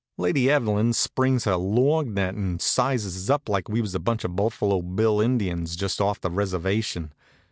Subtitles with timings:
[0.17, 4.35] Lady Evelyn springs her lorgnette and sizes us up like we was a bunch of
[4.35, 7.13] Buffalo Bill Indians just off the reservation.